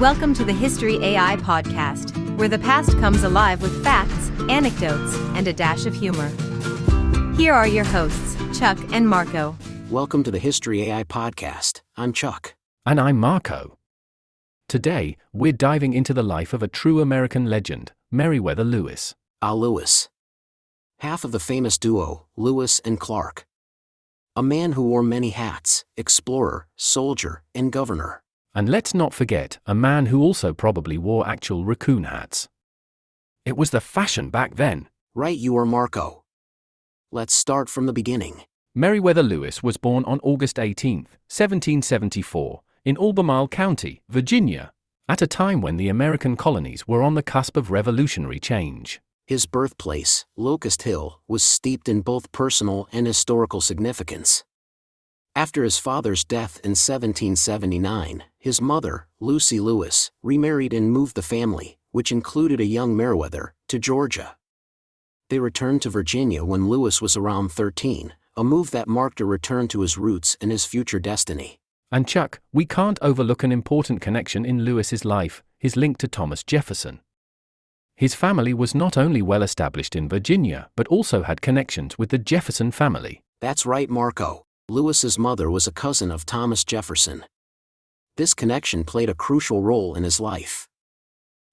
Welcome 0.00 0.34
to 0.34 0.44
the 0.44 0.52
History 0.52 1.02
AI 1.02 1.36
podcast, 1.36 2.12
where 2.36 2.48
the 2.48 2.58
past 2.58 2.98
comes 2.98 3.22
alive 3.22 3.62
with 3.62 3.82
facts, 3.82 4.30
anecdotes, 4.50 5.16
and 5.34 5.48
a 5.48 5.54
dash 5.54 5.86
of 5.86 5.94
humor. 5.94 6.28
Here 7.34 7.54
are 7.54 7.66
your 7.66 7.86
hosts, 7.86 8.36
Chuck 8.58 8.76
and 8.92 9.08
Marco. 9.08 9.56
Welcome 9.88 10.22
to 10.24 10.30
the 10.30 10.38
History 10.38 10.82
AI 10.82 11.04
podcast. 11.04 11.80
I'm 11.96 12.12
Chuck. 12.12 12.56
And 12.84 13.00
I'm 13.00 13.18
Marco. 13.18 13.78
Today, 14.68 15.16
we're 15.32 15.52
diving 15.52 15.94
into 15.94 16.12
the 16.12 16.22
life 16.22 16.52
of 16.52 16.62
a 16.62 16.68
true 16.68 17.00
American 17.00 17.46
legend, 17.46 17.92
Meriwether 18.10 18.64
Lewis. 18.64 19.14
Ah, 19.40 19.54
Lewis. 19.54 20.10
Half 20.98 21.24
of 21.24 21.32
the 21.32 21.40
famous 21.40 21.78
duo, 21.78 22.26
Lewis 22.36 22.80
and 22.80 23.00
Clark. 23.00 23.46
A 24.36 24.42
man 24.42 24.72
who 24.72 24.82
wore 24.82 25.02
many 25.02 25.30
hats 25.30 25.86
explorer, 25.96 26.66
soldier, 26.76 27.42
and 27.54 27.72
governor. 27.72 28.22
And 28.56 28.70
let's 28.70 28.94
not 28.94 29.12
forget, 29.12 29.58
a 29.66 29.74
man 29.74 30.06
who 30.06 30.22
also 30.22 30.54
probably 30.54 30.96
wore 30.96 31.28
actual 31.28 31.66
raccoon 31.66 32.04
hats. 32.04 32.48
It 33.44 33.54
was 33.54 33.68
the 33.68 33.82
fashion 33.82 34.30
back 34.30 34.54
then. 34.54 34.88
Right, 35.14 35.36
you 35.36 35.54
are 35.58 35.66
Marco. 35.66 36.24
Let's 37.12 37.34
start 37.34 37.68
from 37.68 37.84
the 37.84 37.92
beginning. 37.92 38.44
Meriwether 38.74 39.22
Lewis 39.22 39.62
was 39.62 39.76
born 39.76 40.04
on 40.06 40.20
August 40.22 40.58
18, 40.58 41.00
1774, 41.28 42.62
in 42.86 42.96
Albemarle 42.96 43.48
County, 43.48 44.00
Virginia, 44.08 44.72
at 45.06 45.20
a 45.20 45.26
time 45.26 45.60
when 45.60 45.76
the 45.76 45.90
American 45.90 46.34
colonies 46.34 46.88
were 46.88 47.02
on 47.02 47.12
the 47.12 47.22
cusp 47.22 47.58
of 47.58 47.70
revolutionary 47.70 48.40
change. 48.40 49.02
His 49.26 49.44
birthplace, 49.44 50.24
Locust 50.34 50.84
Hill, 50.84 51.20
was 51.28 51.42
steeped 51.42 51.90
in 51.90 52.00
both 52.00 52.32
personal 52.32 52.88
and 52.90 53.06
historical 53.06 53.60
significance. 53.60 54.44
After 55.36 55.64
his 55.64 55.78
father's 55.78 56.24
death 56.24 56.60
in 56.64 56.70
1779, 56.70 58.24
his 58.38 58.58
mother, 58.58 59.06
Lucy 59.20 59.60
Lewis, 59.60 60.10
remarried 60.22 60.72
and 60.72 60.90
moved 60.90 61.14
the 61.14 61.20
family, 61.20 61.76
which 61.90 62.10
included 62.10 62.58
a 62.58 62.64
young 62.64 62.96
Meriwether, 62.96 63.52
to 63.68 63.78
Georgia. 63.78 64.38
They 65.28 65.38
returned 65.38 65.82
to 65.82 65.90
Virginia 65.90 66.42
when 66.42 66.70
Lewis 66.70 67.02
was 67.02 67.18
around 67.18 67.52
13, 67.52 68.14
a 68.34 68.42
move 68.42 68.70
that 68.70 68.88
marked 68.88 69.20
a 69.20 69.26
return 69.26 69.68
to 69.68 69.82
his 69.82 69.98
roots 69.98 70.38
and 70.40 70.50
his 70.50 70.64
future 70.64 70.98
destiny. 70.98 71.60
And 71.92 72.08
Chuck, 72.08 72.40
we 72.54 72.64
can't 72.64 72.98
overlook 73.02 73.42
an 73.42 73.52
important 73.52 74.00
connection 74.00 74.46
in 74.46 74.64
Lewis's 74.64 75.04
life, 75.04 75.42
his 75.58 75.76
link 75.76 75.98
to 75.98 76.08
Thomas 76.08 76.42
Jefferson. 76.42 77.00
His 77.94 78.14
family 78.14 78.54
was 78.54 78.74
not 78.74 78.96
only 78.96 79.20
well 79.20 79.42
established 79.42 79.96
in 79.96 80.08
Virginia, 80.08 80.70
but 80.76 80.88
also 80.88 81.24
had 81.24 81.42
connections 81.42 81.98
with 81.98 82.08
the 82.08 82.18
Jefferson 82.18 82.70
family. 82.70 83.20
That's 83.42 83.66
right, 83.66 83.90
Marco. 83.90 84.45
Lewis's 84.68 85.16
mother 85.16 85.48
was 85.48 85.68
a 85.68 85.72
cousin 85.72 86.10
of 86.10 86.26
Thomas 86.26 86.64
Jefferson. 86.64 87.24
This 88.16 88.34
connection 88.34 88.82
played 88.82 89.08
a 89.08 89.14
crucial 89.14 89.62
role 89.62 89.94
in 89.94 90.02
his 90.02 90.18
life. 90.18 90.66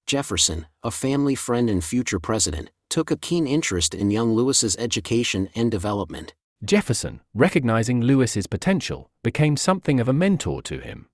Jefferson, 0.08 0.66
a 0.81 0.89
family 0.89 1.36
friend 1.36 1.70
and 1.70 1.83
future 1.83 2.20
president, 2.20 2.72
took 2.89 3.11
a 3.11 3.17
keen 3.17 3.45
interest 3.45 3.94
in 3.94 4.09
young 4.09 4.33
Lewis's 4.33 4.75
education 4.78 5.47
and 5.53 5.70
development. 5.70 6.33
Jefferson, 6.66 7.22
recognizing 7.36 8.02
Lewis's 8.02 8.47
potential, 8.47 9.11
became 9.23 9.58
something 9.58 10.00
of 10.00 10.09
a 10.09 10.14
mentor 10.14 10.64
to 10.64 10.80
him. 10.80 11.08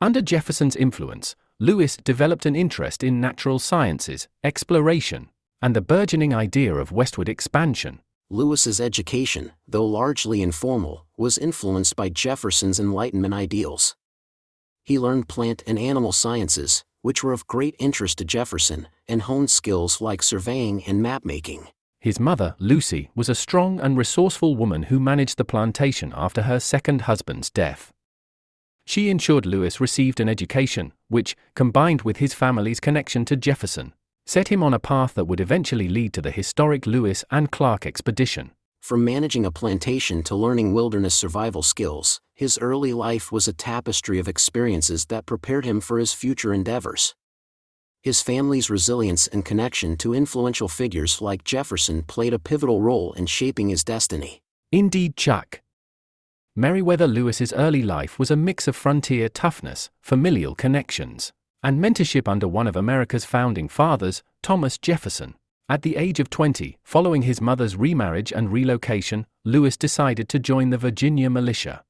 Under 0.00 0.22
Jefferson's 0.22 0.76
influence, 0.76 1.34
Lewis 1.58 1.96
developed 1.96 2.46
an 2.46 2.54
interest 2.54 3.02
in 3.02 3.20
natural 3.20 3.58
sciences, 3.58 4.28
exploration, 4.44 5.28
and 5.60 5.74
the 5.74 5.80
burgeoning 5.80 6.32
idea 6.32 6.72
of 6.72 6.92
westward 6.92 7.28
expansion. 7.28 8.00
Lewis's 8.32 8.80
education, 8.80 9.50
though 9.66 9.84
largely 9.84 10.40
informal, 10.40 11.04
was 11.16 11.36
influenced 11.36 11.96
by 11.96 12.08
Jefferson's 12.08 12.78
Enlightenment 12.78 13.34
ideals. 13.34 13.96
He 14.84 15.00
learned 15.00 15.28
plant 15.28 15.64
and 15.66 15.76
animal 15.76 16.12
sciences, 16.12 16.84
which 17.02 17.24
were 17.24 17.32
of 17.32 17.48
great 17.48 17.74
interest 17.80 18.18
to 18.18 18.24
Jefferson, 18.24 18.86
and 19.08 19.22
honed 19.22 19.50
skills 19.50 20.00
like 20.00 20.22
surveying 20.22 20.84
and 20.84 21.04
mapmaking. 21.04 21.66
His 21.98 22.20
mother, 22.20 22.54
Lucy, 22.60 23.10
was 23.16 23.28
a 23.28 23.34
strong 23.34 23.80
and 23.80 23.98
resourceful 23.98 24.54
woman 24.54 24.84
who 24.84 25.00
managed 25.00 25.36
the 25.36 25.44
plantation 25.44 26.12
after 26.16 26.42
her 26.42 26.60
second 26.60 27.02
husband's 27.02 27.50
death. 27.50 27.92
She 28.86 29.10
ensured 29.10 29.44
Lewis 29.44 29.80
received 29.80 30.20
an 30.20 30.28
education, 30.28 30.92
which, 31.08 31.36
combined 31.54 32.02
with 32.02 32.18
his 32.18 32.32
family's 32.32 32.80
connection 32.80 33.24
to 33.24 33.36
Jefferson, 33.36 33.92
set 34.26 34.48
him 34.48 34.62
on 34.62 34.74
a 34.74 34.78
path 34.78 35.14
that 35.14 35.26
would 35.26 35.40
eventually 35.40 35.88
lead 35.88 36.12
to 36.12 36.22
the 36.22 36.30
historic 36.30 36.86
Lewis 36.86 37.24
and 37.30 37.50
Clark 37.50 37.86
expedition. 37.86 38.52
From 38.80 39.04
managing 39.04 39.44
a 39.44 39.50
plantation 39.50 40.22
to 40.22 40.34
learning 40.34 40.72
wilderness 40.72 41.14
survival 41.14 41.62
skills, 41.62 42.20
his 42.34 42.58
early 42.58 42.92
life 42.92 43.30
was 43.30 43.46
a 43.46 43.52
tapestry 43.52 44.18
of 44.18 44.26
experiences 44.28 45.04
that 45.06 45.26
prepared 45.26 45.64
him 45.66 45.80
for 45.80 45.98
his 45.98 46.14
future 46.14 46.54
endeavors. 46.54 47.14
His 48.02 48.22
family's 48.22 48.70
resilience 48.70 49.26
and 49.26 49.44
connection 49.44 49.98
to 49.98 50.14
influential 50.14 50.68
figures 50.68 51.20
like 51.20 51.44
Jefferson 51.44 52.02
played 52.02 52.32
a 52.32 52.38
pivotal 52.38 52.80
role 52.80 53.12
in 53.12 53.26
shaping 53.26 53.68
his 53.68 53.84
destiny. 53.84 54.40
Indeed, 54.72 55.16
Chuck. 55.18 55.60
Meriwether 56.56 57.06
Lewis's 57.06 57.52
early 57.52 57.82
life 57.82 58.18
was 58.18 58.30
a 58.30 58.36
mix 58.36 58.66
of 58.66 58.74
frontier 58.74 59.28
toughness, 59.28 59.90
familial 60.00 60.54
connections, 60.54 61.32
and 61.62 61.78
mentorship 61.78 62.28
under 62.28 62.48
one 62.48 62.66
of 62.66 62.76
America's 62.76 63.24
founding 63.24 63.68
fathers, 63.68 64.22
Thomas 64.42 64.78
Jefferson. 64.78 65.34
At 65.68 65.82
the 65.82 65.96
age 65.96 66.18
of 66.18 66.30
20, 66.30 66.78
following 66.82 67.22
his 67.22 67.40
mother's 67.40 67.76
remarriage 67.76 68.32
and 68.32 68.52
relocation, 68.52 69.26
Lewis 69.44 69.76
decided 69.76 70.28
to 70.30 70.38
join 70.38 70.70
the 70.70 70.78
Virginia 70.78 71.30
militia. 71.30 71.84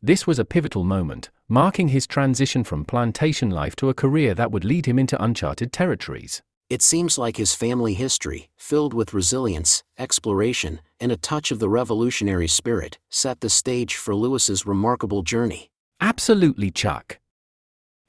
This 0.00 0.26
was 0.26 0.38
a 0.38 0.44
pivotal 0.44 0.84
moment, 0.84 1.30
marking 1.48 1.88
his 1.88 2.06
transition 2.06 2.64
from 2.64 2.84
plantation 2.84 3.50
life 3.50 3.76
to 3.76 3.88
a 3.88 3.94
career 3.94 4.34
that 4.34 4.50
would 4.50 4.64
lead 4.64 4.86
him 4.86 4.98
into 4.98 5.22
uncharted 5.22 5.72
territories. 5.72 6.42
It 6.68 6.82
seems 6.82 7.16
like 7.16 7.36
his 7.36 7.54
family 7.54 7.94
history, 7.94 8.48
filled 8.56 8.92
with 8.92 9.14
resilience, 9.14 9.84
exploration, 9.98 10.80
and 10.98 11.12
a 11.12 11.16
touch 11.16 11.50
of 11.50 11.58
the 11.58 11.68
revolutionary 11.68 12.48
spirit, 12.48 12.98
set 13.08 13.40
the 13.40 13.48
stage 13.48 13.94
for 13.94 14.14
Lewis's 14.14 14.66
remarkable 14.66 15.22
journey. 15.22 15.70
Absolutely, 16.00 16.70
Chuck. 16.70 17.18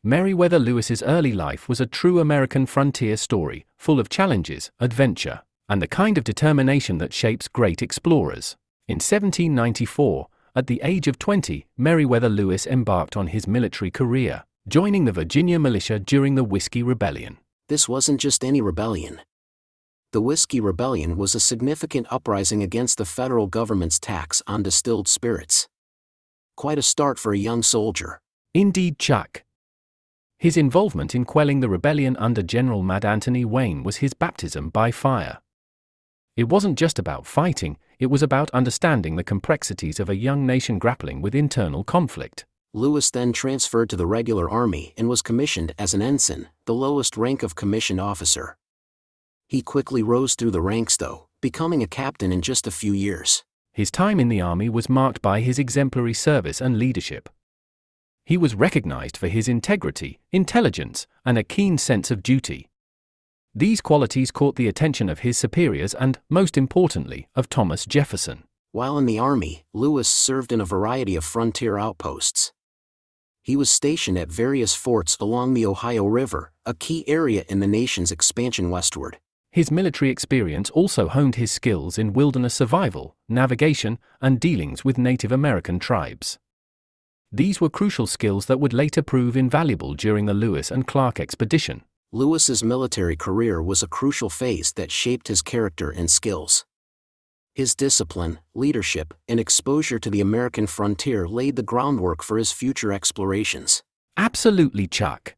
Meriwether 0.08 0.58
Lewis's 0.58 1.04
early 1.04 1.34
life 1.34 1.68
was 1.68 1.82
a 1.82 1.86
true 1.86 2.22
American 2.22 2.66
frontier 2.66 3.18
story, 3.18 3.66
full 3.76 4.00
of 4.00 4.08
challenges, 4.08 4.72
adventure, 4.80 5.42
and 5.68 5.82
the 5.82 5.88
kind 6.02 6.18
of 6.18 6.24
determination 6.24 6.98
that 7.00 7.12
shapes 7.12 7.50
great 7.50 7.82
explorers. 7.82 8.56
In 8.88 9.02
1794, 9.02 10.28
at 10.56 10.68
the 10.68 10.80
age 10.82 11.10
of 11.10 11.20
20, 11.20 11.66
Meriwether 11.76 12.30
Lewis 12.30 12.66
embarked 12.66 13.18
on 13.18 13.28
his 13.28 13.50
military 13.50 13.92
career, 13.92 14.46
joining 14.66 15.04
the 15.04 15.12
Virginia 15.12 15.60
militia 15.60 16.00
during 16.00 16.36
the 16.36 16.44
Whiskey 16.46 16.82
Rebellion. 16.82 17.40
This 17.68 17.90
wasn't 17.90 18.22
just 18.22 18.46
any 18.46 18.62
rebellion. 18.62 19.20
The 20.14 20.22
Whiskey 20.22 20.62
Rebellion 20.62 21.18
was 21.18 21.36
a 21.36 21.42
significant 21.42 22.08
uprising 22.10 22.64
against 22.64 22.98
the 22.98 23.04
federal 23.04 23.48
government's 23.48 24.00
tax 24.00 24.42
on 24.48 24.64
distilled 24.64 25.10
spirits. 25.10 25.68
Quite 26.56 26.78
a 26.78 26.82
start 26.82 27.20
for 27.20 27.34
a 27.34 27.38
young 27.38 27.62
soldier. 27.62 28.22
Indeed, 28.54 29.00
Chuck. 29.00 29.44
His 30.40 30.56
involvement 30.56 31.16
in 31.16 31.26
quelling 31.26 31.62
the 31.62 31.70
rebellion 31.70 32.16
under 32.18 32.44
General 32.44 32.84
Mad 32.84 33.04
Anthony 33.04 33.44
Wayne 33.44 33.82
was 33.84 33.98
his 33.98 34.14
baptism 34.14 34.70
by 34.70 34.92
fire. 34.92 35.40
It 36.36 36.50
wasn't 36.50 36.78
just 36.78 37.00
about 37.00 37.26
fighting, 37.26 37.78
it 37.98 38.08
was 38.08 38.22
about 38.22 38.52
understanding 38.52 39.16
the 39.16 39.24
complexities 39.24 40.00
of 40.00 40.10
a 40.10 40.16
young 40.16 40.46
nation 40.46 40.78
grappling 40.78 41.24
with 41.24 41.34
internal 41.34 41.84
conflict. 41.84 42.46
Lewis 42.72 43.10
then 43.10 43.34
transferred 43.34 43.90
to 43.90 43.96
the 43.96 44.06
regular 44.06 44.48
army 44.48 44.94
and 44.96 45.10
was 45.10 45.24
commissioned 45.24 45.74
as 45.80 45.96
an 45.96 46.04
ensign, 46.04 46.50
the 46.66 46.74
lowest 46.76 47.18
rank 47.18 47.42
of 47.42 47.56
commissioned 47.56 48.00
officer. 48.00 48.56
He 49.48 49.64
quickly 49.64 50.04
rose 50.04 50.36
through 50.36 50.52
the 50.52 50.62
ranks, 50.62 50.98
though, 50.98 51.30
becoming 51.42 51.82
a 51.82 51.88
captain 51.88 52.32
in 52.32 52.44
just 52.44 52.68
a 52.68 52.72
few 52.72 52.94
years. 52.94 53.44
His 53.74 53.90
time 53.90 54.20
in 54.20 54.30
the 54.30 54.42
army 54.42 54.70
was 54.70 54.90
marked 54.90 55.24
by 55.24 55.40
his 55.40 55.58
exemplary 55.58 56.14
service 56.14 56.62
and 56.62 56.78
leadership. 56.78 57.30
He 58.28 58.36
was 58.36 58.56
recognized 58.56 59.16
for 59.16 59.30
his 59.30 59.48
integrity, 59.48 60.20
intelligence, 60.34 61.08
and 61.26 61.38
a 61.38 61.46
keen 61.46 61.78
sense 61.78 62.12
of 62.12 62.22
duty. 62.22 62.68
These 63.56 63.80
qualities 63.80 64.32
caught 64.32 64.58
the 64.58 64.68
attention 64.68 65.08
of 65.08 65.20
his 65.20 65.38
superiors 65.38 65.94
and, 65.94 66.20
most 66.30 66.58
importantly, 66.58 67.30
of 67.36 67.48
Thomas 67.48 67.86
Jefferson. 67.86 68.44
While 68.74 68.98
in 68.98 69.06
the 69.06 69.18
army, 69.18 69.64
Lewis 69.72 70.10
served 70.10 70.52
in 70.52 70.60
a 70.60 70.66
variety 70.66 71.16
of 71.16 71.24
frontier 71.24 71.78
outposts. 71.78 72.52
He 73.44 73.56
was 73.56 73.70
stationed 73.70 74.18
at 74.18 74.30
various 74.30 74.76
forts 74.76 75.16
along 75.22 75.54
the 75.54 75.66
Ohio 75.66 76.06
River, 76.06 76.52
a 76.66 76.74
key 76.74 77.08
area 77.08 77.46
in 77.48 77.62
the 77.62 77.66
nation's 77.66 78.12
expansion 78.12 78.70
westward. 78.70 79.20
His 79.54 79.72
military 79.72 80.12
experience 80.12 80.70
also 80.72 81.08
honed 81.08 81.36
his 81.36 81.54
skills 81.54 81.98
in 81.98 82.12
wilderness 82.12 82.56
survival, 82.56 83.16
navigation, 83.30 84.00
and 84.20 84.38
dealings 84.38 84.84
with 84.84 84.98
Native 84.98 85.32
American 85.32 85.80
tribes. 85.80 86.38
These 87.38 87.62
were 87.62 87.70
crucial 87.70 88.08
skills 88.08 88.48
that 88.48 88.60
would 88.60 88.74
later 88.74 89.04
prove 89.04 89.38
invaluable 89.38 89.94
during 89.94 90.26
the 90.26 90.34
Lewis 90.34 90.72
and 90.72 90.88
Clark 90.88 91.20
expedition. 91.20 91.84
Lewis's 92.12 92.64
military 92.64 93.16
career 93.16 93.62
was 93.62 93.84
a 93.84 93.88
crucial 93.88 94.32
phase 94.32 94.74
that 94.74 94.90
shaped 94.90 95.28
his 95.28 95.44
character 95.44 95.92
and 95.92 96.10
skills. 96.10 96.66
His 97.54 97.76
discipline, 97.76 98.40
leadership, 98.56 99.14
and 99.28 99.40
exposure 99.40 100.00
to 100.00 100.10
the 100.10 100.20
American 100.20 100.66
frontier 100.66 101.28
laid 101.28 101.58
the 101.58 101.62
groundwork 101.62 102.24
for 102.24 102.40
his 102.40 102.52
future 102.52 102.92
explorations. 102.92 103.84
Absolutely, 104.18 104.88
Chuck. 104.88 105.36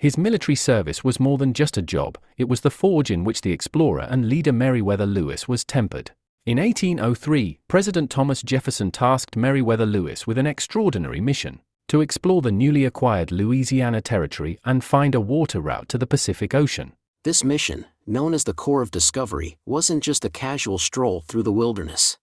His 0.00 0.18
military 0.18 0.56
service 0.56 1.04
was 1.04 1.20
more 1.20 1.38
than 1.38 1.54
just 1.54 1.76
a 1.76 1.82
job, 1.82 2.18
it 2.36 2.48
was 2.48 2.62
the 2.62 2.70
forge 2.82 3.12
in 3.12 3.22
which 3.22 3.42
the 3.42 3.52
explorer 3.52 4.08
and 4.10 4.28
leader 4.28 4.52
Meriwether 4.52 5.06
Lewis 5.06 5.46
was 5.46 5.64
tempered. 5.64 6.10
In 6.46 6.58
1803, 6.58 7.58
President 7.66 8.08
Thomas 8.08 8.40
Jefferson 8.40 8.92
tasked 8.92 9.34
Meriwether 9.36 9.84
Lewis 9.84 10.28
with 10.28 10.38
an 10.38 10.46
extraordinary 10.46 11.20
mission 11.20 11.60
to 11.88 12.00
explore 12.00 12.40
the 12.40 12.52
newly 12.52 12.84
acquired 12.84 13.32
Louisiana 13.32 14.00
Territory 14.00 14.60
and 14.64 14.84
find 14.84 15.16
a 15.16 15.20
water 15.20 15.60
route 15.60 15.88
to 15.88 15.98
the 15.98 16.06
Pacific 16.06 16.54
Ocean. 16.54 16.92
This 17.24 17.42
mission, 17.42 17.84
known 18.06 18.32
as 18.32 18.44
the 18.44 18.54
Corps 18.54 18.82
of 18.82 18.92
Discovery, 18.92 19.56
wasn't 19.66 20.04
just 20.04 20.24
a 20.24 20.30
casual 20.30 20.78
stroll 20.78 21.20
through 21.22 21.42
the 21.42 21.50
wilderness. 21.50 22.16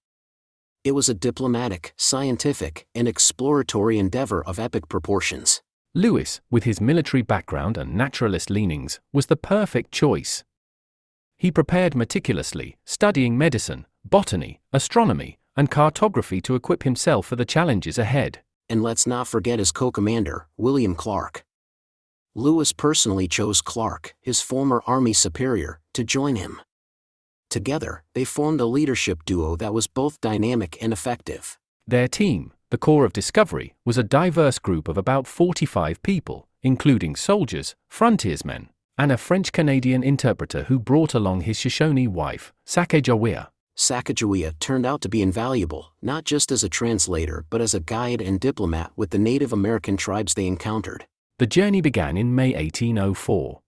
It 0.86 0.94
was 0.94 1.10
a 1.10 1.14
diplomatic, 1.14 1.94
scientific, 1.98 2.88
and 2.96 3.10
exploratory 3.10 4.00
endeavor 4.00 4.42
of 4.42 4.58
epic 4.58 4.88
proportions. 4.88 5.62
Lewis, 5.94 6.40
with 6.50 6.64
his 6.64 6.80
military 6.80 7.24
background 7.24 7.78
and 7.78 7.94
naturalist 7.94 8.50
leanings, 8.50 9.02
was 9.12 9.26
the 9.26 9.36
perfect 9.36 9.92
choice. 9.92 10.46
He 11.36 11.52
prepared 11.52 11.94
meticulously, 11.94 12.78
studying 12.86 13.38
medicine, 13.38 13.86
botany, 14.06 14.62
astronomy, 14.72 15.40
and 15.56 15.72
cartography 15.72 16.42
to 16.42 16.56
equip 16.56 16.84
himself 16.84 17.26
for 17.26 17.36
the 17.36 17.46
challenges 17.46 17.98
ahead. 17.98 18.40
And 18.70 18.82
let's 18.82 19.06
not 19.06 19.28
forget 19.28 19.60
his 19.60 19.72
co 19.72 19.92
commander, 19.92 20.48
William 20.58 20.96
Clark. 20.96 21.44
Lewis 22.36 22.74
personally 22.74 23.28
chose 23.28 23.62
Clark, 23.62 24.16
his 24.22 24.42
former 24.42 24.82
Army 24.88 25.14
superior, 25.14 25.80
to 25.94 26.04
join 26.04 26.36
him. 26.36 26.60
Together, 27.50 28.04
they 28.16 28.26
formed 28.26 28.60
a 28.60 28.66
leadership 28.66 29.24
duo 29.26 29.56
that 29.58 29.74
was 29.74 29.86
both 29.86 30.20
dynamic 30.22 30.76
and 30.82 30.92
effective. 30.92 31.60
Their 31.86 32.08
team, 32.08 32.52
the 32.72 32.80
Corps 32.80 33.06
of 33.06 33.14
Discovery, 33.14 33.76
was 33.86 34.00
a 34.00 34.04
diverse 34.04 34.58
group 34.58 34.88
of 34.88 34.98
about 34.98 35.28
45 35.28 36.02
people, 36.02 36.48
including 36.64 37.16
soldiers, 37.16 37.76
frontiersmen, 37.90 38.70
and 38.98 39.12
a 39.12 39.18
French 39.18 39.52
Canadian 39.52 40.04
interpreter 40.04 40.64
who 40.64 40.80
brought 40.80 41.14
along 41.14 41.42
his 41.42 41.58
Shoshone 41.58 42.08
wife, 42.08 42.52
Sacagawea. 42.66 43.50
Sacagawea 43.76 44.54
turned 44.60 44.86
out 44.86 45.02
to 45.02 45.10
be 45.10 45.22
invaluable, 45.22 45.94
not 46.02 46.26
just 46.26 46.52
as 46.52 46.64
a 46.64 46.70
translator 46.70 47.46
but 47.50 47.62
as 47.62 47.74
a 47.74 47.80
guide 47.80 48.22
and 48.22 48.40
diplomat 48.40 48.92
with 48.96 49.10
the 49.10 49.18
Native 49.18 49.52
American 49.52 49.98
tribes 49.98 50.36
they 50.36 50.46
encountered. 50.46 51.06
The 51.40 51.48
journey 51.48 51.82
began 51.82 52.16
in 52.16 52.36
May 52.36 52.54
1804. 52.54 53.60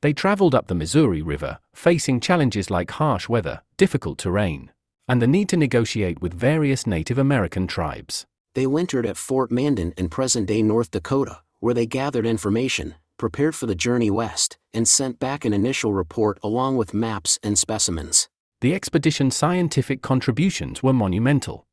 They 0.00 0.12
traveled 0.12 0.54
up 0.54 0.66
the 0.66 0.74
Missouri 0.74 1.22
River, 1.22 1.60
facing 1.72 2.18
challenges 2.18 2.70
like 2.70 2.90
harsh 2.90 3.28
weather, 3.28 3.62
difficult 3.76 4.18
terrain, 4.18 4.72
and 5.06 5.22
the 5.22 5.28
need 5.28 5.48
to 5.50 5.56
negotiate 5.56 6.20
with 6.20 6.34
various 6.34 6.86
Native 6.86 7.18
American 7.18 7.68
tribes. 7.68 8.26
They 8.54 8.66
wintered 8.66 9.06
at 9.06 9.16
Fort 9.16 9.52
Mandan 9.52 9.94
in 9.96 10.08
present 10.08 10.48
day 10.48 10.62
North 10.62 10.90
Dakota, 10.90 11.42
where 11.60 11.74
they 11.74 11.86
gathered 11.86 12.26
information, 12.26 12.96
prepared 13.16 13.54
for 13.54 13.66
the 13.66 13.76
journey 13.76 14.10
west, 14.10 14.58
and 14.74 14.88
sent 14.88 15.20
back 15.20 15.44
an 15.44 15.52
initial 15.52 15.92
report 15.92 16.40
along 16.42 16.76
with 16.76 16.92
maps 16.92 17.38
and 17.44 17.56
specimens 17.56 18.28
the 18.62 18.74
expedition's 18.74 19.36
scientific 19.36 20.02
contributions 20.02 20.84
were 20.84 20.92
monumental. 20.92 21.66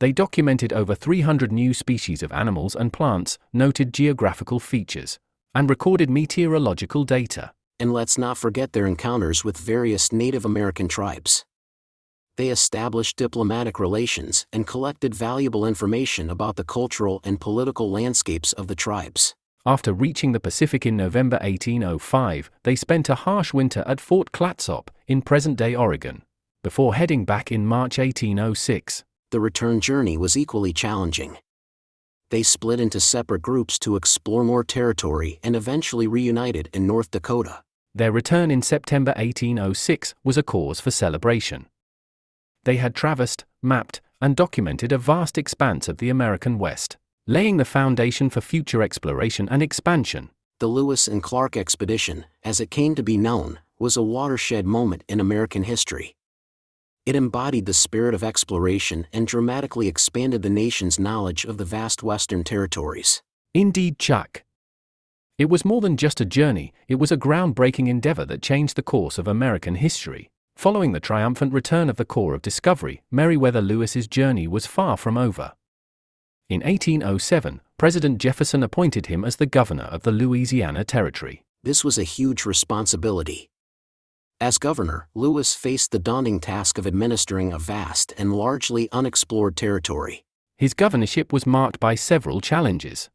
They 0.00 0.12
documented 0.12 0.70
over 0.70 0.94
300 0.94 1.50
new 1.50 1.72
species 1.72 2.22
of 2.22 2.30
animals 2.30 2.76
and 2.76 2.92
plants, 2.92 3.38
noted 3.54 3.94
geographical 3.94 4.60
features, 4.60 5.18
and 5.54 5.70
recorded 5.70 6.10
meteorological 6.10 7.04
data. 7.04 7.52
And 7.80 7.90
let's 7.90 8.18
not 8.18 8.36
forget 8.36 8.74
their 8.74 8.86
encounters 8.86 9.44
with 9.44 9.56
various 9.56 10.12
Native 10.12 10.44
American 10.44 10.88
tribes. 10.88 11.46
They 12.36 12.50
established 12.50 13.16
diplomatic 13.16 13.80
relations 13.80 14.46
and 14.52 14.66
collected 14.66 15.14
valuable 15.14 15.64
information 15.64 16.28
about 16.28 16.56
the 16.56 16.64
cultural 16.64 17.22
and 17.24 17.40
political 17.40 17.90
landscapes 17.90 18.52
of 18.52 18.66
the 18.66 18.76
tribes. 18.76 19.34
After 19.66 19.94
reaching 19.94 20.32
the 20.32 20.40
Pacific 20.40 20.84
in 20.84 20.94
November 20.94 21.38
1805, 21.40 22.50
they 22.64 22.76
spent 22.76 23.08
a 23.08 23.14
harsh 23.14 23.54
winter 23.54 23.82
at 23.86 23.98
Fort 23.98 24.30
Clatsop 24.30 24.90
in 25.06 25.22
present 25.22 25.56
day 25.56 25.74
Oregon, 25.74 26.22
before 26.62 26.94
heading 26.94 27.24
back 27.24 27.50
in 27.50 27.64
March 27.64 27.96
1806. 27.96 29.04
The 29.30 29.40
return 29.40 29.80
journey 29.80 30.18
was 30.18 30.36
equally 30.36 30.74
challenging. 30.74 31.38
They 32.28 32.42
split 32.42 32.78
into 32.78 33.00
separate 33.00 33.40
groups 33.40 33.78
to 33.80 33.96
explore 33.96 34.44
more 34.44 34.64
territory 34.64 35.40
and 35.42 35.56
eventually 35.56 36.06
reunited 36.06 36.68
in 36.74 36.86
North 36.86 37.10
Dakota. 37.10 37.62
Their 37.94 38.12
return 38.12 38.50
in 38.50 38.60
September 38.60 39.14
1806 39.16 40.14
was 40.22 40.36
a 40.36 40.42
cause 40.42 40.78
for 40.78 40.90
celebration. 40.90 41.66
They 42.64 42.76
had 42.76 42.94
traversed, 42.94 43.46
mapped, 43.62 44.02
and 44.20 44.36
documented 44.36 44.92
a 44.92 44.98
vast 44.98 45.38
expanse 45.38 45.88
of 45.88 45.98
the 45.98 46.10
American 46.10 46.58
West 46.58 46.98
laying 47.26 47.56
the 47.56 47.64
foundation 47.64 48.28
for 48.28 48.42
future 48.42 48.82
exploration 48.82 49.48
and 49.50 49.62
expansion. 49.62 50.28
The 50.60 50.66
Lewis 50.66 51.08
and 51.08 51.22
Clark 51.22 51.56
expedition, 51.56 52.26
as 52.42 52.60
it 52.60 52.70
came 52.70 52.94
to 52.96 53.02
be 53.02 53.16
known, 53.16 53.60
was 53.78 53.96
a 53.96 54.02
watershed 54.02 54.66
moment 54.66 55.04
in 55.08 55.20
American 55.20 55.62
history. 55.62 56.16
It 57.06 57.16
embodied 57.16 57.64
the 57.64 57.72
spirit 57.72 58.14
of 58.14 58.22
exploration 58.22 59.06
and 59.10 59.26
dramatically 59.26 59.88
expanded 59.88 60.42
the 60.42 60.50
nation's 60.50 60.98
knowledge 60.98 61.46
of 61.46 61.56
the 61.56 61.64
vast 61.64 62.02
Western 62.02 62.44
territories. 62.44 63.22
Indeed, 63.54 63.98
Chuck. 63.98 64.42
It 65.38 65.48
was 65.48 65.64
more 65.64 65.80
than 65.80 65.96
just 65.96 66.20
a 66.20 66.26
journey, 66.26 66.74
it 66.88 66.96
was 66.96 67.10
a 67.10 67.16
groundbreaking 67.16 67.88
endeavor 67.88 68.26
that 68.26 68.42
changed 68.42 68.76
the 68.76 68.82
course 68.82 69.16
of 69.16 69.26
American 69.26 69.76
history. 69.76 70.30
Following 70.56 70.92
the 70.92 71.00
triumphant 71.00 71.54
return 71.54 71.88
of 71.88 71.96
the 71.96 72.04
Corps 72.04 72.34
of 72.34 72.42
Discovery, 72.42 73.02
Meriwether 73.10 73.62
Lewis's 73.62 74.06
journey 74.06 74.46
was 74.46 74.66
far 74.66 74.96
from 74.96 75.16
over. 75.16 75.52
In 76.50 76.60
1807, 76.60 77.62
President 77.78 78.18
Jefferson 78.18 78.62
appointed 78.62 79.06
him 79.06 79.24
as 79.24 79.36
the 79.36 79.46
governor 79.46 79.84
of 79.84 80.02
the 80.02 80.12
Louisiana 80.12 80.84
Territory. 80.84 81.42
This 81.62 81.82
was 81.82 81.96
a 81.96 82.02
huge 82.02 82.44
responsibility. 82.44 83.48
As 84.42 84.58
governor, 84.58 85.08
Lewis 85.14 85.54
faced 85.54 85.90
the 85.90 85.98
daunting 85.98 86.40
task 86.40 86.76
of 86.76 86.86
administering 86.86 87.50
a 87.50 87.58
vast 87.58 88.12
and 88.18 88.34
largely 88.34 88.90
unexplored 88.92 89.56
territory. 89.56 90.24
His 90.58 90.74
governorship 90.74 91.32
was 91.32 91.46
marked 91.46 91.80
by 91.80 91.94
several 91.94 92.42
challenges. 92.42 93.08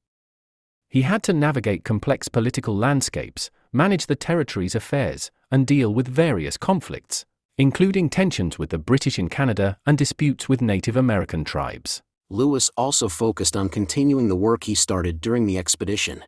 He 0.88 1.04
had 1.04 1.22
to 1.24 1.34
navigate 1.34 1.84
complex 1.84 2.30
political 2.30 2.76
landscapes, 2.76 3.52
manage 3.72 4.08
the 4.08 4.16
territory's 4.16 4.74
affairs, 4.74 5.30
and 5.52 5.68
deal 5.68 5.94
with 5.94 6.08
various 6.08 6.58
conflicts, 6.58 7.26
including 7.60 8.10
tensions 8.10 8.58
with 8.58 8.72
the 8.72 8.80
British 8.80 9.20
in 9.20 9.30
Canada 9.30 9.78
and 9.86 10.00
disputes 10.00 10.50
with 10.50 10.64
Native 10.64 10.98
American 10.98 11.44
tribes. 11.44 12.02
Lewis 12.32 12.70
also 12.78 13.10
focused 13.10 13.58
on 13.58 13.70
continuing 13.70 14.28
the 14.28 14.36
work 14.36 14.66
he 14.66 14.76
started 14.76 15.20
during 15.20 15.48
the 15.48 15.58
expedition. 15.58 16.24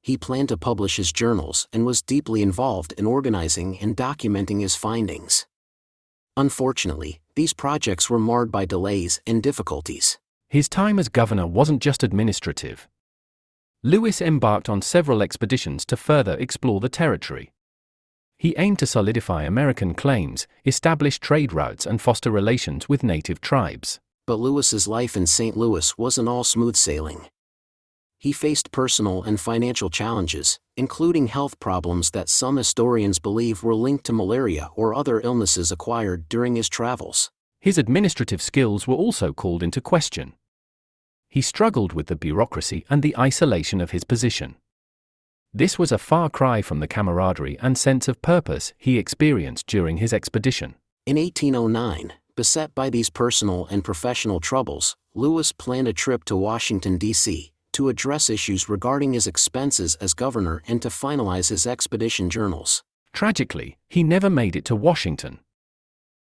He 0.00 0.16
planned 0.16 0.48
to 0.50 0.56
publish 0.56 0.96
his 0.96 1.10
journals 1.10 1.66
and 1.72 1.84
was 1.84 2.02
deeply 2.02 2.40
involved 2.40 2.92
in 2.92 3.04
organizing 3.04 3.80
and 3.80 3.96
documenting 3.96 4.60
his 4.60 4.76
findings. 4.76 5.46
Unfortunately, 6.36 7.20
these 7.34 7.52
projects 7.52 8.08
were 8.08 8.20
marred 8.20 8.52
by 8.52 8.64
delays 8.64 9.20
and 9.26 9.42
difficulties. 9.42 10.18
His 10.48 10.68
time 10.68 11.00
as 11.00 11.08
governor 11.08 11.48
wasn't 11.48 11.82
just 11.82 12.04
administrative. 12.04 12.86
Lewis 13.82 14.22
embarked 14.22 14.68
on 14.68 14.80
several 14.82 15.20
expeditions 15.20 15.84
to 15.86 15.96
further 15.96 16.34
explore 16.34 16.78
the 16.78 16.88
territory. 16.88 17.50
He 18.36 18.54
aimed 18.56 18.78
to 18.78 18.86
solidify 18.86 19.42
American 19.42 19.94
claims, 19.94 20.46
establish 20.64 21.18
trade 21.18 21.52
routes, 21.52 21.86
and 21.86 22.00
foster 22.00 22.30
relations 22.30 22.88
with 22.88 23.02
native 23.02 23.40
tribes 23.40 23.98
but 24.28 24.38
Lewis's 24.38 24.86
life 24.86 25.16
in 25.16 25.26
St. 25.26 25.56
Louis 25.56 25.96
wasn't 25.96 26.28
all 26.28 26.44
smooth 26.44 26.76
sailing. 26.76 27.28
He 28.18 28.30
faced 28.30 28.70
personal 28.70 29.22
and 29.22 29.40
financial 29.40 29.88
challenges, 29.88 30.58
including 30.76 31.28
health 31.28 31.58
problems 31.60 32.10
that 32.10 32.28
some 32.28 32.58
historians 32.58 33.18
believe 33.18 33.62
were 33.62 33.74
linked 33.74 34.04
to 34.04 34.12
malaria 34.12 34.68
or 34.74 34.92
other 34.92 35.22
illnesses 35.22 35.72
acquired 35.72 36.28
during 36.28 36.56
his 36.56 36.68
travels. 36.68 37.30
His 37.58 37.78
administrative 37.78 38.42
skills 38.42 38.86
were 38.86 38.94
also 38.94 39.32
called 39.32 39.62
into 39.62 39.80
question. 39.80 40.34
He 41.30 41.40
struggled 41.40 41.94
with 41.94 42.08
the 42.08 42.16
bureaucracy 42.16 42.84
and 42.90 43.02
the 43.02 43.16
isolation 43.16 43.80
of 43.80 43.92
his 43.92 44.04
position. 44.04 44.56
This 45.54 45.78
was 45.78 45.90
a 45.90 45.96
far 45.96 46.28
cry 46.28 46.60
from 46.60 46.80
the 46.80 46.86
camaraderie 46.86 47.58
and 47.62 47.78
sense 47.78 48.08
of 48.08 48.20
purpose 48.20 48.74
he 48.76 48.98
experienced 48.98 49.66
during 49.66 49.96
his 49.96 50.12
expedition. 50.12 50.74
In 51.06 51.16
1809, 51.16 52.12
Beset 52.38 52.72
by 52.72 52.88
these 52.88 53.10
personal 53.10 53.66
and 53.68 53.82
professional 53.82 54.38
troubles, 54.38 54.94
Lewis 55.12 55.50
planned 55.50 55.88
a 55.88 55.92
trip 55.92 56.22
to 56.26 56.36
Washington, 56.36 56.96
D.C., 56.96 57.50
to 57.72 57.88
address 57.88 58.30
issues 58.30 58.68
regarding 58.68 59.12
his 59.12 59.26
expenses 59.26 59.96
as 59.96 60.14
governor 60.14 60.62
and 60.68 60.80
to 60.82 60.88
finalize 60.88 61.48
his 61.48 61.66
expedition 61.66 62.30
journals. 62.30 62.84
Tragically, 63.12 63.76
he 63.88 64.04
never 64.04 64.30
made 64.30 64.54
it 64.54 64.64
to 64.66 64.76
Washington. 64.76 65.40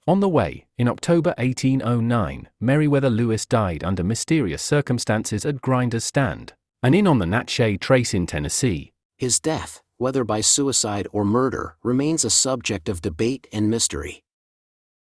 On 0.07 0.19
the 0.19 0.27
way, 0.27 0.65
in 0.79 0.87
October 0.87 1.35
1809, 1.37 2.49
Meriwether 2.59 3.11
Lewis 3.11 3.45
died 3.45 3.83
under 3.83 4.03
mysterious 4.03 4.63
circumstances 4.63 5.45
at 5.45 5.61
Grinder's 5.61 6.05
Stand, 6.05 6.53
an 6.81 6.95
inn 6.95 7.05
on 7.05 7.19
the 7.19 7.27
Natchez 7.27 7.77
Trace 7.79 8.15
in 8.15 8.25
Tennessee. 8.25 8.93
His 9.19 9.39
death, 9.39 9.83
whether 9.97 10.23
by 10.23 10.41
suicide 10.41 11.07
or 11.11 11.23
murder, 11.23 11.75
remains 11.83 12.25
a 12.25 12.31
subject 12.31 12.89
of 12.89 13.03
debate 13.03 13.45
and 13.53 13.69
mystery. 13.69 14.23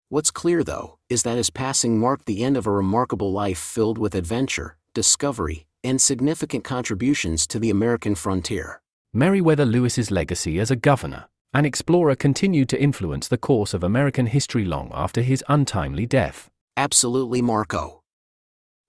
What's 0.09 0.31
clear, 0.31 0.63
though, 0.63 0.96
is 1.09 1.23
that 1.23 1.37
his 1.37 1.49
passing 1.49 1.99
marked 1.99 2.25
the 2.25 2.43
end 2.43 2.57
of 2.57 2.67
a 2.67 2.71
remarkable 2.71 3.31
life 3.31 3.57
filled 3.57 3.97
with 3.97 4.15
adventure, 4.15 4.77
discovery, 4.93 5.65
and 5.83 6.01
significant 6.01 6.63
contributions 6.63 7.47
to 7.47 7.59
the 7.59 7.69
American 7.69 8.15
frontier. 8.15 8.81
Meriwether 9.13 9.65
Lewis's 9.65 10.11
legacy 10.11 10.59
as 10.59 10.69
a 10.69 10.75
governor 10.75 11.27
and 11.53 11.65
explorer 11.65 12.15
continued 12.15 12.69
to 12.69 12.81
influence 12.81 13.27
the 13.27 13.37
course 13.37 13.73
of 13.73 13.83
American 13.83 14.27
history 14.27 14.65
long 14.65 14.91
after 14.93 15.21
his 15.21 15.43
untimely 15.47 16.05
death. 16.05 16.49
Absolutely, 16.75 17.41
Marco. 17.41 18.01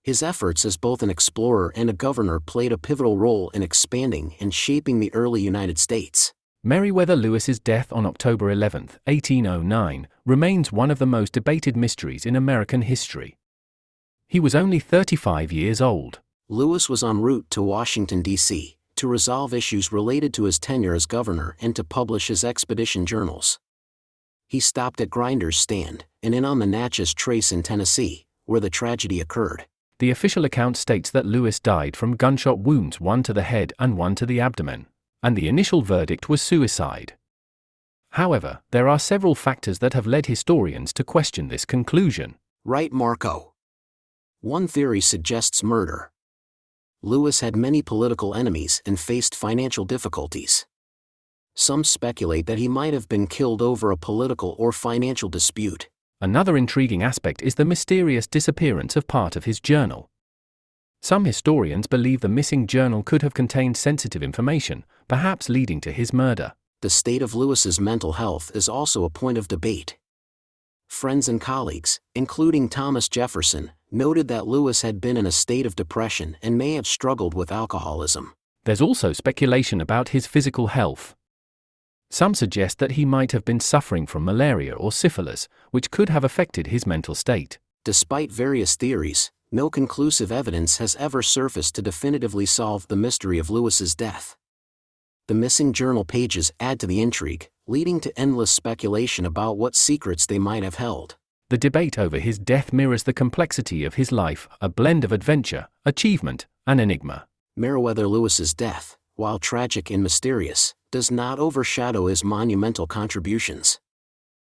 His 0.03 0.21
efforts 0.21 0.65
as 0.65 0.77
both 0.77 1.01
an 1.01 1.09
explorer 1.09 1.71
and 1.75 1.89
a 1.89 1.93
governor 1.93 2.39
played 2.39 2.71
a 2.71 2.77
pivotal 2.77 3.17
role 3.17 3.49
in 3.51 3.63
expanding 3.63 4.35
and 4.39 4.53
shaping 4.53 4.99
the 4.99 5.13
early 5.13 5.41
United 5.41 5.77
States. 5.77 6.33
Meriwether 6.61 7.15
Lewis's 7.15 7.57
death 7.57 7.87
on 7.93 8.05
October 8.05 8.51
11, 8.51 8.89
1809, 9.05 10.09
remains 10.25 10.73
one 10.73 10.91
of 10.91 10.99
the 10.99 11.05
most 11.05 11.31
debated 11.31 11.77
mysteries 11.77 12.25
in 12.25 12.35
American 12.35 12.81
history. 12.81 13.37
He 14.27 14.41
was 14.41 14.53
only 14.53 14.79
35 14.79 15.53
years 15.53 15.79
old. 15.79 16.19
Lewis 16.49 16.89
was 16.89 17.01
en 17.01 17.21
route 17.21 17.45
to 17.51 17.61
Washington, 17.61 18.21
D.C., 18.21 18.75
to 18.97 19.07
resolve 19.07 19.53
issues 19.53 19.93
related 19.93 20.33
to 20.33 20.43
his 20.43 20.59
tenure 20.59 20.93
as 20.93 21.05
governor 21.05 21.55
and 21.61 21.73
to 21.77 21.83
publish 21.85 22.27
his 22.27 22.43
expedition 22.43 23.05
journals. 23.05 23.57
He 24.45 24.59
stopped 24.59 24.99
at 24.99 25.09
Grinder's 25.09 25.55
Stand, 25.55 26.03
and 26.21 26.35
in 26.35 26.43
on 26.43 26.59
the 26.59 26.67
Natchez 26.67 27.13
Trace 27.13 27.53
in 27.53 27.63
Tennessee, 27.63 28.25
where 28.43 28.59
the 28.59 28.69
tragedy 28.69 29.21
occurred. 29.21 29.65
The 29.99 30.11
official 30.11 30.43
account 30.43 30.75
states 30.75 31.09
that 31.11 31.25
Lewis 31.25 31.61
died 31.61 31.95
from 31.95 32.17
gunshot 32.17 32.59
wounds, 32.59 32.99
one 32.99 33.23
to 33.23 33.31
the 33.31 33.43
head 33.43 33.71
and 33.79 33.95
one 33.95 34.13
to 34.15 34.25
the 34.25 34.41
abdomen, 34.41 34.87
and 35.21 35.35
the 35.35 35.47
initial 35.47 35.81
verdict 35.81 36.29
was 36.29 36.41
suicide. 36.41 37.13
However, 38.11 38.61
there 38.71 38.87
are 38.87 38.99
several 38.99 39.35
factors 39.35 39.79
that 39.79 39.93
have 39.93 40.07
led 40.07 40.25
historians 40.25 40.91
to 40.93 41.03
question 41.03 41.47
this 41.47 41.65
conclusion. 41.65 42.35
Right, 42.65 42.91
Marco. 42.91 43.53
One 44.41 44.67
theory 44.67 45.01
suggests 45.01 45.63
murder. 45.63 46.11
Lewis 47.01 47.39
had 47.39 47.55
many 47.55 47.81
political 47.81 48.33
enemies 48.33 48.81
and 48.85 48.99
faced 48.99 49.35
financial 49.35 49.85
difficulties. 49.85 50.65
Some 51.55 51.83
speculate 51.83 52.45
that 52.45 52.57
he 52.57 52.67
might 52.67 52.93
have 52.93 53.07
been 53.09 53.27
killed 53.27 53.61
over 53.61 53.91
a 53.91 53.97
political 53.97 54.55
or 54.57 54.71
financial 54.71 55.29
dispute. 55.29 55.89
Another 56.21 56.57
intriguing 56.57 57.03
aspect 57.03 57.41
is 57.41 57.55
the 57.55 57.65
mysterious 57.65 58.27
disappearance 58.27 58.95
of 58.95 59.07
part 59.07 59.35
of 59.35 59.45
his 59.45 59.59
journal. 59.59 60.09
Some 61.01 61.25
historians 61.25 61.87
believe 61.87 62.21
the 62.21 62.27
missing 62.27 62.67
journal 62.67 63.03
could 63.03 63.21
have 63.21 63.33
contained 63.33 63.77
sensitive 63.77 64.21
information, 64.21 64.85
perhaps 65.07 65.49
leading 65.49 65.79
to 65.81 65.91
his 65.91 66.13
murder. 66.13 66.53
The 66.81 66.89
state 66.89 67.21
of 67.21 67.35
Lewis's 67.35 67.79
mental 67.79 68.13
health 68.13 68.51
is 68.53 68.69
also 68.69 69.03
a 69.03 69.09
point 69.09 69.37
of 69.37 69.47
debate. 69.47 69.97
Friends 70.87 71.29
and 71.29 71.39
colleagues, 71.39 71.99
including 72.15 72.67
Thomas 72.67 73.07
Jefferson, 73.07 73.71
noted 73.91 74.27
that 74.27 74.47
Lewis 74.47 74.81
had 74.81 74.99
been 74.99 75.17
in 75.17 75.25
a 75.25 75.31
state 75.31 75.65
of 75.65 75.75
depression 75.75 76.37
and 76.41 76.57
may 76.57 76.73
have 76.73 76.87
struggled 76.87 77.33
with 77.33 77.51
alcoholism. 77.51 78.33
There's 78.65 78.81
also 78.81 79.13
speculation 79.13 79.81
about 79.81 80.09
his 80.09 80.27
physical 80.27 80.67
health. 80.67 81.15
Some 82.11 82.33
suggest 82.33 82.79
that 82.79 82.93
he 82.93 83.05
might 83.05 83.31
have 83.31 83.45
been 83.45 83.59
suffering 83.59 84.07
from 84.07 84.25
malaria 84.25 84.73
or 84.73 84.91
syphilis, 84.91 85.47
which 85.71 85.91
could 85.91 86.09
have 86.09 86.23
affected 86.23 86.67
his 86.67 86.87
mental 86.87 87.15
state. 87.15 87.59
Despite 87.85 88.31
various 88.31 88.75
theories, 88.75 89.31
no 89.51 89.69
conclusive 89.69 90.31
evidence 90.31 90.77
has 90.77 90.95
ever 90.97 91.21
surfaced 91.21 91.75
to 91.75 91.81
definitively 91.81 92.45
solve 92.45 92.87
the 92.87 92.95
mystery 92.95 93.39
of 93.39 93.49
Lewis's 93.49 93.95
death. 93.95 94.35
The 95.27 95.33
missing 95.33 95.73
journal 95.73 96.05
pages 96.05 96.51
add 96.59 96.79
to 96.79 96.87
the 96.87 97.01
intrigue, 97.01 97.49
leading 97.67 97.99
to 98.01 98.19
endless 98.19 98.51
speculation 98.51 99.25
about 99.25 99.57
what 99.57 99.75
secrets 99.75 100.25
they 100.25 100.39
might 100.39 100.63
have 100.63 100.75
held. 100.75 101.17
The 101.49 101.57
debate 101.57 101.97
over 101.97 102.19
his 102.19 102.37
death 102.37 102.73
mirrors 102.73 103.03
the 103.03 103.13
complexity 103.13 103.83
of 103.83 103.95
his 103.95 104.11
life, 104.11 104.47
a 104.61 104.69
blend 104.69 105.03
of 105.03 105.11
adventure, 105.11 105.67
achievement, 105.85 106.45
and 106.67 106.79
enigma. 106.79 107.25
Meriwether 107.55 108.07
Lewis's 108.07 108.53
death, 108.53 108.97
while 109.15 109.39
tragic 109.39 109.89
and 109.89 110.03
mysterious, 110.03 110.73
does 110.91 111.11
not 111.11 111.39
overshadow 111.39 112.07
his 112.07 112.23
monumental 112.23 112.87
contributions. 112.87 113.79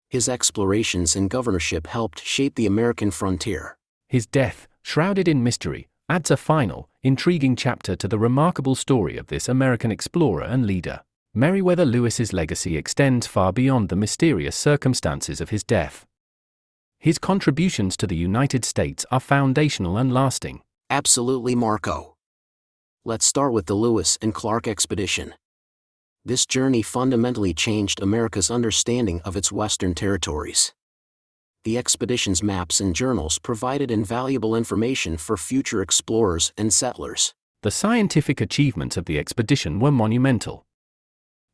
His 0.10 0.28
explorations 0.28 1.16
and 1.16 1.30
governorship 1.30 1.86
helped 1.86 2.24
shape 2.24 2.56
the 2.56 2.66
American 2.66 3.12
frontier. 3.12 3.78
His 4.08 4.26
death, 4.26 4.68
shrouded 4.84 5.28
in 5.28 5.44
mystery, 5.44 5.88
adds 6.10 6.32
a 6.32 6.38
final, 6.38 6.90
intriguing 7.04 7.56
chapter 7.56 7.96
to 7.96 8.08
the 8.08 8.18
remarkable 8.18 8.76
story 8.76 9.18
of 9.18 9.28
this 9.28 9.48
American 9.48 9.92
explorer 9.92 10.44
and 10.44 10.66
leader. 10.66 11.02
Meriwether 11.34 11.86
Lewis's 11.86 12.34
legacy 12.34 12.76
extends 12.76 13.28
far 13.28 13.54
beyond 13.54 13.90
the 13.90 13.96
mysterious 13.96 14.56
circumstances 14.56 15.40
of 15.40 15.52
his 15.52 15.64
death. 15.64 16.06
His 16.98 17.20
contributions 17.20 17.96
to 17.98 18.08
the 18.08 18.16
United 18.16 18.66
States 18.66 19.06
are 19.12 19.20
foundational 19.20 19.98
and 19.98 20.12
lasting. 20.12 20.62
Absolutely, 20.90 21.54
Marco. 21.56 22.16
Let's 23.06 23.26
start 23.26 23.54
with 23.54 23.68
the 23.68 23.76
Lewis 23.76 24.18
and 24.22 24.34
Clark 24.34 24.68
expedition. 24.68 25.36
This 26.26 26.46
journey 26.46 26.82
fundamentally 26.82 27.54
changed 27.54 28.02
America's 28.02 28.52
understanding 28.52 29.22
of 29.22 29.38
its 29.38 29.52
western 29.52 29.94
territories 29.94 30.74
the 31.64 31.78
expedition's 31.78 32.42
maps 32.42 32.80
and 32.80 32.96
journals 32.96 33.38
provided 33.40 33.92
invaluable 33.92 34.56
information 34.56 35.18
for 35.18 35.36
future 35.36 35.82
explorers 35.82 36.54
and 36.58 36.74
settlers. 36.74 37.34
The 37.64 37.72
scientific 37.72 38.40
achievements 38.40 38.96
of 38.96 39.06
the 39.06 39.20
expedition 39.20 39.80
were 39.80 39.92
monumental. 39.92 40.66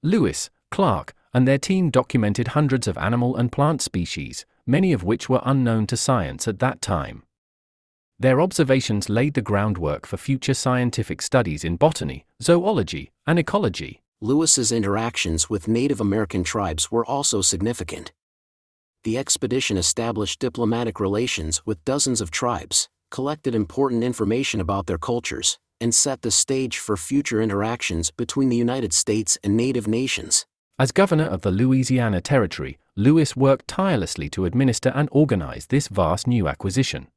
Lewis, 0.04 0.52
Clark, 0.70 1.16
and 1.34 1.48
their 1.48 1.58
team 1.58 1.90
documented 1.90 2.50
hundreds 2.50 2.88
of 2.88 2.98
animal 2.98 3.36
and 3.36 3.52
plant 3.52 3.82
species, 3.82 4.46
many 4.68 4.94
of 4.94 5.04
which 5.04 5.28
were 5.28 5.42
unknown 5.44 5.88
to 5.88 5.98
science 5.98 6.48
at 6.48 6.60
that 6.60 6.82
time. 6.82 7.24
Their 8.20 8.40
observations 8.40 9.10
laid 9.10 9.34
the 9.34 9.42
groundwork 9.42 10.06
for 10.06 10.18
future 10.18 10.54
scientific 10.54 11.22
studies 11.22 11.64
in 11.64 11.76
botany, 11.76 12.26
zoology, 12.42 13.12
and 13.28 13.38
ecology. 13.38 14.02
Lewis's 14.22 14.72
interactions 14.72 15.50
with 15.50 15.68
Native 15.68 16.00
American 16.00 16.44
tribes 16.44 16.90
were 16.90 17.06
also 17.06 17.42
significant 17.42 18.14
the 19.06 19.18
expedition 19.20 19.78
established 19.78 20.40
diplomatic 20.40 21.00
relations 21.00 21.64
with 21.64 21.86
dozens 21.86 22.22
of 22.22 22.32
tribes, 22.32 22.90
collected 23.12 23.54
important 23.54 24.04
information 24.04 24.60
about 24.60 24.88
their 24.88 24.98
cultures, 24.98 25.60
and 25.80 25.94
set 25.94 26.24
the 26.24 26.32
stage 26.32 26.80
for 26.80 26.98
future 26.98 27.40
interactions 27.40 28.10
between 28.10 28.50
the 28.50 28.56
United 28.56 28.92
States 28.92 29.38
and 29.44 29.56
native 29.56 29.88
nations. 29.88 30.48
As 30.80 30.92
governor 30.92 31.26
of 31.26 31.42
the 31.42 31.52
Louisiana 31.52 32.20
Territory, 32.20 32.80
Lewis 32.96 33.36
worked 33.36 33.68
tirelessly 33.68 34.28
to 34.32 34.46
administer 34.46 34.90
and 34.96 35.08
organize 35.12 35.68
this 35.68 35.88
vast 35.88 36.26
new 36.26 36.48
acquisition. 36.48 37.08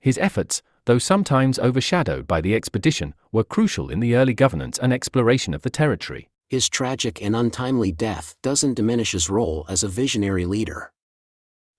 His 0.00 0.18
efforts, 0.18 0.60
though 0.84 0.98
sometimes 0.98 1.58
overshadowed 1.58 2.26
by 2.26 2.42
the 2.42 2.54
expedition, 2.54 3.14
were 3.32 3.44
crucial 3.44 3.88
in 3.88 4.00
the 4.00 4.16
early 4.16 4.34
governance 4.34 4.78
and 4.78 4.92
exploration 4.92 5.54
of 5.54 5.62
the 5.62 5.70
territory 5.70 6.28
his 6.50 6.68
tragic 6.68 7.22
and 7.22 7.36
untimely 7.36 7.92
death 7.92 8.34
doesn't 8.42 8.74
diminish 8.74 9.12
his 9.12 9.30
role 9.30 9.64
as 9.68 9.84
a 9.84 9.88
visionary 9.88 10.44
leader. 10.44 10.92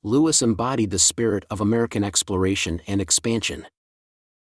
Lewis 0.02 0.42
embodied 0.42 0.92
the 0.92 0.98
spirit 0.98 1.46
of 1.50 1.60
American 1.60 2.06
exploration 2.06 2.82
and 2.88 3.02
expansion. 3.02 3.68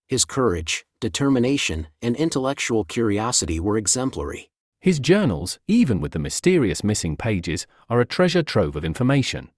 His 0.07 0.23
courage, 0.23 0.85
determination, 1.01 1.87
and 2.01 2.15
intellectual 2.15 2.85
curiosity 2.85 3.59
were 3.59 3.77
exemplary. 3.77 4.49
His 4.79 4.97
journals, 4.97 5.59
even 5.67 5.99
with 5.99 6.13
the 6.13 6.19
mysterious 6.19 6.85
missing 6.85 7.17
pages, 7.17 7.67
are 7.89 7.99
a 7.99 8.05
treasure 8.05 8.43
trove 8.43 8.77
of 8.77 8.85
information. 8.85 9.49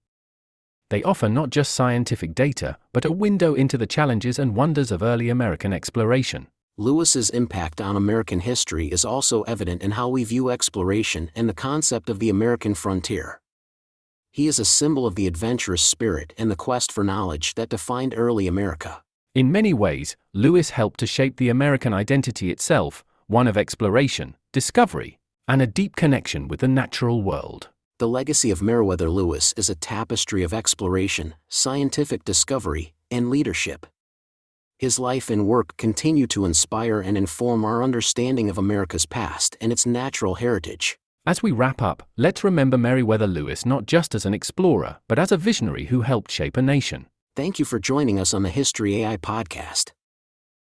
They 0.90 1.02
offer 1.04 1.28
not 1.28 1.50
just 1.50 1.74
scientific 1.74 2.34
data, 2.34 2.76
but 2.92 3.04
a 3.04 3.12
window 3.12 3.54
into 3.54 3.78
the 3.78 3.86
challenges 3.86 4.36
and 4.36 4.56
wonders 4.56 4.90
of 4.90 5.00
early 5.00 5.28
American 5.28 5.72
exploration. 5.72 6.48
Lewis's 6.78 7.30
impact 7.30 7.80
on 7.80 7.96
American 7.96 8.40
history 8.40 8.88
is 8.88 9.02
also 9.02 9.40
evident 9.44 9.80
in 9.80 9.92
how 9.92 10.10
we 10.10 10.24
view 10.24 10.50
exploration 10.50 11.30
and 11.34 11.48
the 11.48 11.54
concept 11.54 12.10
of 12.10 12.18
the 12.18 12.28
American 12.28 12.74
frontier. 12.74 13.40
He 14.30 14.46
is 14.46 14.58
a 14.58 14.64
symbol 14.66 15.06
of 15.06 15.14
the 15.14 15.26
adventurous 15.26 15.80
spirit 15.80 16.34
and 16.36 16.50
the 16.50 16.56
quest 16.56 16.92
for 16.92 17.02
knowledge 17.02 17.54
that 17.54 17.70
defined 17.70 18.12
early 18.14 18.46
America. 18.46 19.02
In 19.34 19.50
many 19.50 19.72
ways, 19.72 20.18
Lewis 20.34 20.68
helped 20.68 21.00
to 21.00 21.06
shape 21.06 21.38
the 21.38 21.48
American 21.48 21.94
identity 21.94 22.50
itself, 22.50 23.02
one 23.26 23.46
of 23.46 23.56
exploration, 23.56 24.36
discovery, 24.52 25.18
and 25.48 25.62
a 25.62 25.66
deep 25.66 25.96
connection 25.96 26.46
with 26.46 26.60
the 26.60 26.68
natural 26.68 27.22
world. 27.22 27.70
The 27.98 28.08
legacy 28.08 28.50
of 28.50 28.60
Meriwether 28.60 29.08
Lewis 29.08 29.54
is 29.56 29.70
a 29.70 29.74
tapestry 29.74 30.42
of 30.42 30.52
exploration, 30.52 31.36
scientific 31.48 32.22
discovery, 32.22 32.92
and 33.10 33.30
leadership 33.30 33.86
his 34.78 34.98
life 34.98 35.30
and 35.30 35.46
work 35.46 35.76
continue 35.76 36.26
to 36.26 36.44
inspire 36.44 37.00
and 37.00 37.16
inform 37.16 37.64
our 37.64 37.82
understanding 37.82 38.50
of 38.50 38.58
America's 38.58 39.06
past 39.06 39.56
and 39.60 39.72
its 39.72 39.86
natural 39.86 40.34
heritage. 40.36 40.98
As 41.26 41.42
we 41.42 41.50
wrap 41.50 41.82
up, 41.82 42.06
let's 42.16 42.44
remember 42.44 42.78
Meriwether 42.78 43.26
Lewis 43.26 43.66
not 43.66 43.86
just 43.86 44.14
as 44.14 44.24
an 44.24 44.34
explorer, 44.34 44.98
but 45.08 45.18
as 45.18 45.32
a 45.32 45.36
visionary 45.36 45.86
who 45.86 46.02
helped 46.02 46.30
shape 46.30 46.56
a 46.56 46.62
nation. 46.62 47.06
Thank 47.34 47.58
you 47.58 47.64
for 47.64 47.78
joining 47.78 48.20
us 48.20 48.32
on 48.32 48.42
the 48.42 48.48
History 48.48 49.02
AI 49.02 49.16
podcast. 49.16 49.92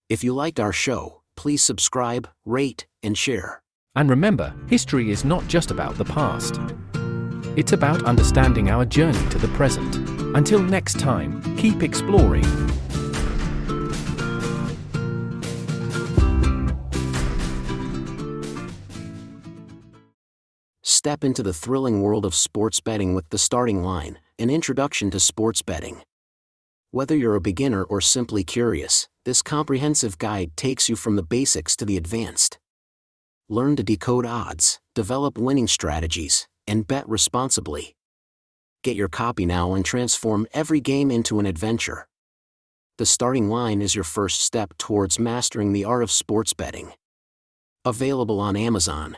If 0.09 0.23
you 0.23 0.33
liked 0.33 0.59
our 0.59 0.73
show, 0.73 1.21
please 1.37 1.63
subscribe, 1.63 2.27
rate, 2.45 2.85
and 3.01 3.17
share. 3.17 3.61
And 3.95 4.09
remember, 4.09 4.53
history 4.67 5.09
is 5.09 5.23
not 5.23 5.47
just 5.47 5.71
about 5.71 5.95
the 5.95 6.05
past. 6.05 6.59
It's 7.57 7.73
about 7.73 8.03
understanding 8.05 8.69
our 8.69 8.85
journey 8.85 9.29
to 9.29 9.37
the 9.37 9.47
present. 9.49 9.95
Until 10.35 10.61
next 10.61 10.99
time, 10.99 11.41
keep 11.57 11.83
exploring 11.83 12.43
Step 20.83 21.23
into 21.23 21.43
the 21.43 21.53
thrilling 21.53 22.01
world 22.01 22.25
of 22.25 22.33
sports 22.33 22.79
betting 22.79 23.13
with 23.13 23.29
the 23.29 23.37
starting 23.37 23.83
line, 23.83 24.17
an 24.39 24.49
introduction 24.49 25.11
to 25.11 25.19
sports 25.19 25.61
betting. 25.61 26.01
Whether 26.89 27.15
you're 27.15 27.35
a 27.35 27.41
beginner 27.41 27.83
or 27.83 28.01
simply 28.01 28.43
curious, 28.43 29.07
this 29.23 29.43
comprehensive 29.43 30.17
guide 30.17 30.57
takes 30.57 30.89
you 30.89 30.95
from 30.95 31.17
the 31.17 31.23
basics 31.23 31.75
to 31.77 31.85
the 31.85 31.97
advanced. 31.97 32.57
Learn 33.47 33.75
to 33.75 33.83
decode 33.83 34.25
odds, 34.25 34.79
develop 34.95 35.37
winning 35.37 35.67
strategies, 35.67 36.47
and 36.65 36.87
bet 36.87 37.07
responsibly. 37.07 37.95
Get 38.83 38.95
your 38.95 39.07
copy 39.07 39.45
now 39.45 39.75
and 39.75 39.85
transform 39.85 40.47
every 40.51 40.79
game 40.79 41.11
into 41.11 41.39
an 41.39 41.45
adventure. 41.45 42.07
The 42.97 43.05
starting 43.05 43.49
line 43.49 43.83
is 43.83 43.93
your 43.93 44.03
first 44.03 44.41
step 44.41 44.73
towards 44.79 45.19
mastering 45.19 45.73
the 45.73 45.85
art 45.85 46.01
of 46.01 46.09
sports 46.09 46.53
betting. 46.53 46.93
Available 47.85 48.39
on 48.39 48.55
Amazon. 48.55 49.17